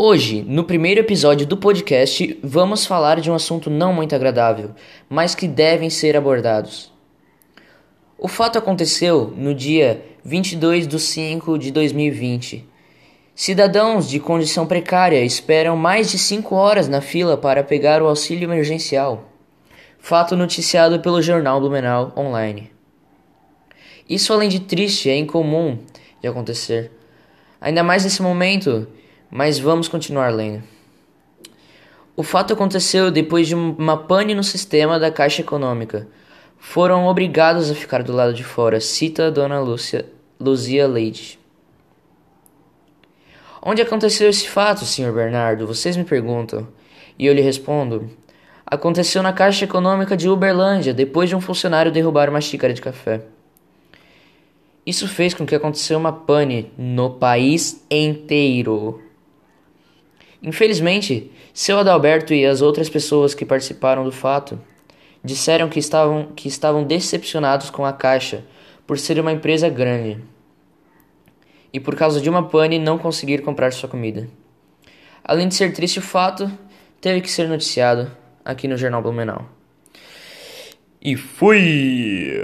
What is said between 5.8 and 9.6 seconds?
ser abordados. O fato aconteceu no